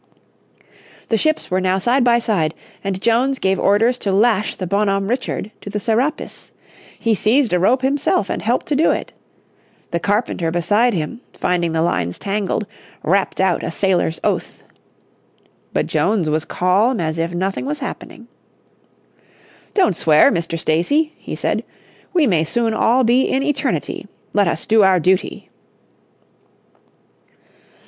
The 1.09 1.17
ships 1.17 1.51
were 1.51 1.61
now 1.61 1.77
side 1.77 2.03
by 2.03 2.17
side, 2.17 2.55
and 2.83 2.99
Jones 2.99 3.37
gave 3.37 3.59
orders 3.59 3.99
to 3.99 4.11
lash 4.11 4.55
the 4.55 4.65
Bonhomme 4.65 5.07
Richard 5.09 5.51
to 5.61 5.69
the 5.69 5.79
Serapis. 5.79 6.53
He 6.97 7.13
seized 7.13 7.53
a 7.53 7.59
rope 7.59 7.83
himself 7.83 8.27
and 8.27 8.41
helped 8.41 8.65
to 8.69 8.75
do 8.75 8.89
it. 8.89 9.13
The 9.91 9.99
carpenter 9.99 10.49
beside 10.49 10.95
him, 10.95 11.21
finding 11.33 11.73
the 11.73 11.83
lines 11.83 12.17
tangled 12.17 12.65
rapped 13.03 13.39
out 13.39 13.61
a 13.61 13.69
sailor's 13.69 14.19
oath. 14.23 14.63
But 15.71 15.85
Jones 15.85 16.31
was 16.31 16.45
calm 16.45 16.99
as 16.99 17.19
if 17.19 17.35
nothing 17.35 17.67
was 17.67 17.77
happening. 17.77 18.27
"Don't 19.75 19.95
swear, 19.95 20.31
Mr. 20.31 20.57
Stacy," 20.57 21.13
he 21.15 21.35
said. 21.35 21.63
"We 22.11 22.25
may 22.25 22.43
soon 22.43 22.73
all 22.73 23.03
be 23.03 23.25
in 23.25 23.43
eternity. 23.43 24.07
Let 24.33 24.47
us 24.47 24.65
do 24.65 24.81
our 24.81 24.99
duty." 24.99 25.51